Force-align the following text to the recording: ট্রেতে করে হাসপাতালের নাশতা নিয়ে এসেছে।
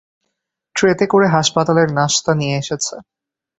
ট্রেতে 0.75 1.05
করে 1.07 1.27
হাসপাতালের 1.27 1.87
নাশতা 1.97 2.31
নিয়ে 2.35 2.55
এসেছে। 2.57 2.95